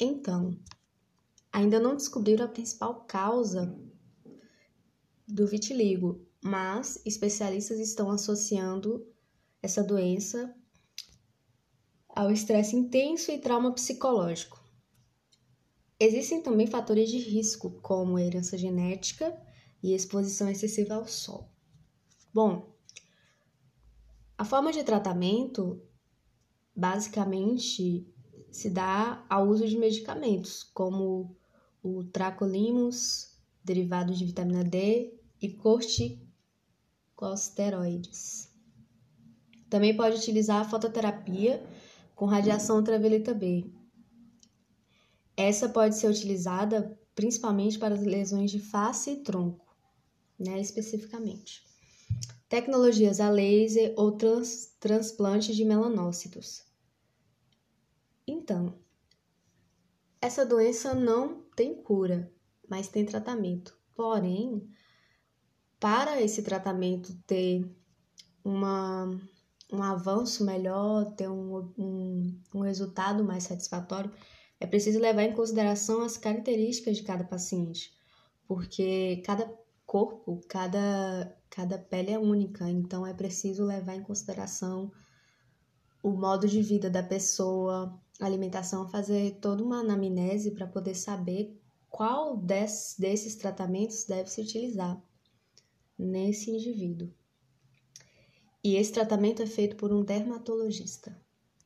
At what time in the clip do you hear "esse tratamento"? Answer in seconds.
66.20-67.16, 98.76-99.42